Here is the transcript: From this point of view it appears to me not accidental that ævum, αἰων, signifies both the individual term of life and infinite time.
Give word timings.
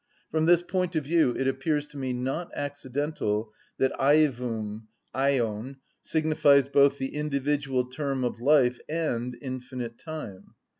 From 0.31 0.47
this 0.47 0.63
point 0.63 0.95
of 0.95 1.03
view 1.03 1.35
it 1.37 1.47
appears 1.47 1.85
to 1.85 1.97
me 1.99 2.11
not 2.11 2.49
accidental 2.55 3.53
that 3.77 3.91
ævum, 3.99 4.85
αἰων, 5.13 5.75
signifies 6.01 6.67
both 6.69 6.97
the 6.97 7.13
individual 7.13 7.85
term 7.85 8.23
of 8.23 8.41
life 8.41 8.79
and 8.89 9.37
infinite 9.43 9.99
time. 9.99 10.55